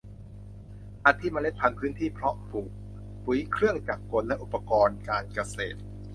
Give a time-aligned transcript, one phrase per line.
[1.05, 2.71] อาทิเมล็ดพันธุ์ พื้นที่เพาะปลูก
[3.25, 5.79] ปุ๋ย เครื่องจักรกลและอุปกรณ์การเกษตร